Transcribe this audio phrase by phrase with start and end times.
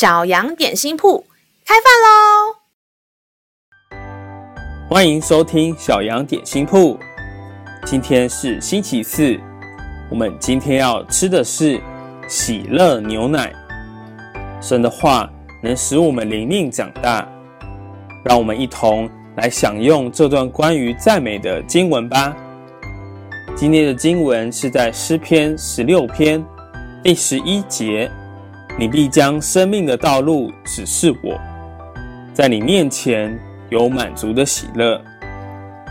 [0.00, 1.26] 小羊点心铺
[1.66, 2.56] 开饭喽！
[4.88, 6.98] 欢迎收听小羊点心铺。
[7.84, 9.38] 今天是星期四，
[10.10, 11.78] 我们今天要吃的是
[12.26, 13.52] 喜乐牛奶。
[14.62, 15.28] 神的话
[15.62, 17.28] 能使我们灵命长大，
[18.24, 22.34] 让我们一同来享用这段关于赞美的经文吧。
[23.54, 26.42] 今天的经文是在诗篇十六篇
[27.04, 28.10] 第十一节。
[28.78, 31.38] 你必将生命的道路指示我，
[32.32, 33.38] 在你面前
[33.68, 35.00] 有满足的喜乐，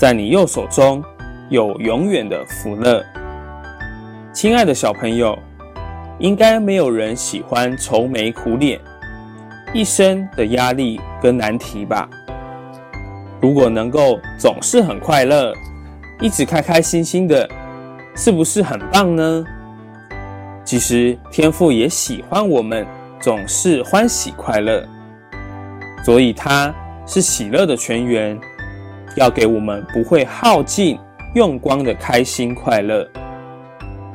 [0.00, 1.02] 在你右手中
[1.48, 3.04] 有永远的福乐。
[4.32, 5.38] 亲爱的小朋友，
[6.18, 8.80] 应该没有人喜欢愁眉苦脸、
[9.72, 12.08] 一生的压力跟难题吧？
[13.40, 15.52] 如果能够总是很快乐，
[16.20, 17.48] 一直开开心心的，
[18.16, 19.44] 是不是很棒呢？
[20.64, 22.86] 其实天父也喜欢我们
[23.20, 24.86] 总是欢喜快乐，
[26.04, 26.74] 所以他
[27.06, 28.38] 是喜乐的泉源，
[29.16, 30.98] 要给我们不会耗尽、
[31.34, 33.06] 用光的开心快乐。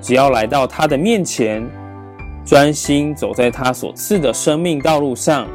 [0.00, 1.62] 只要来到他的面前，
[2.44, 5.46] 专心走在他所赐的生命道路上，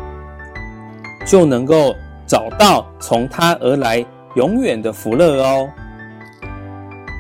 [1.25, 1.95] 就能够
[2.27, 5.67] 找到从他而来永远的福乐哦。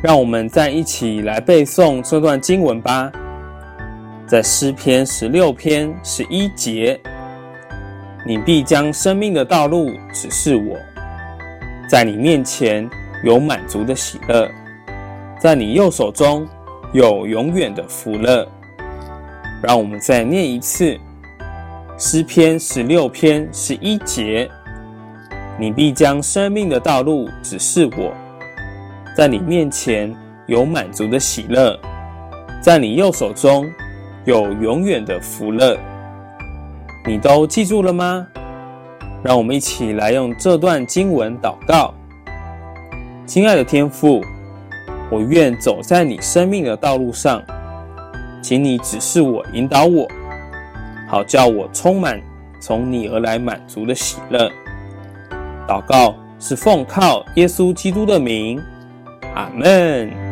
[0.03, 3.11] 让我们再一起来背诵这段经文吧。
[4.27, 6.99] 在诗篇十六篇十一节，
[8.25, 10.75] 你必将生命的道路指示我，
[11.87, 12.89] 在你面前
[13.23, 14.49] 有满足的喜乐，
[15.39, 16.47] 在你右手中
[16.91, 18.47] 有永远的福乐。
[19.61, 20.97] 让我们再念一次
[21.99, 24.49] 诗篇十六篇十一节，
[25.59, 28.11] 你必将生命的道路指示我，
[29.15, 30.11] 在你面前
[30.47, 31.79] 有满足的喜乐，
[32.59, 33.63] 在你右手中。
[34.25, 35.77] 有永远的福乐，
[37.05, 38.25] 你都记住了吗？
[39.23, 41.93] 让我们一起来用这段经文祷告。
[43.27, 44.23] 亲爱的天父，
[45.11, 47.39] 我愿走在你生命的道路上，
[48.41, 50.07] 请你指示我、引导我，
[51.07, 52.19] 好叫我充满
[52.59, 54.49] 从你而来满足的喜乐。
[55.67, 58.59] 祷告是奉靠耶稣基督的名，
[59.35, 60.24] 阿门。